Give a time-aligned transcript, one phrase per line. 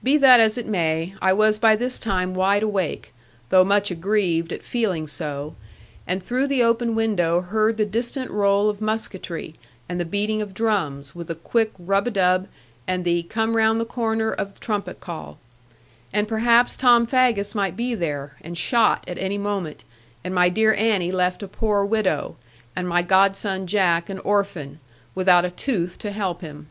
[0.00, 3.12] Be that as it may, I was by this time wide awake,
[3.48, 5.56] though much aggrieved at feeling so,
[6.06, 9.56] and through the open window heard the distant roll of musketry,
[9.88, 12.46] and the beating of drums, with a quick rub a dub,
[12.86, 15.36] and the 'come round the corner' of trumpet call.
[16.12, 19.82] And perhaps Tom Faggus might be there, and shot at any moment,
[20.22, 22.36] and my dear Annie left a poor widow,
[22.76, 24.78] and my godson Jack an orphan,
[25.16, 26.68] without a tooth to help him.